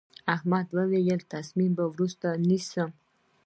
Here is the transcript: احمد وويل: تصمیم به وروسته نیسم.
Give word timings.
احمد 0.35 0.67
وويل: 0.77 1.21
تصمیم 1.33 1.71
به 1.77 1.83
وروسته 1.93 2.27
نیسم. 2.47 2.89